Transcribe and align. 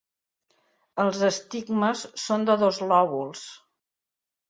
Els 1.03 1.19
estigmes 1.27 2.03
són 2.25 2.51
de 2.51 2.59
dos 2.65 2.83
lòbuls. 2.89 3.49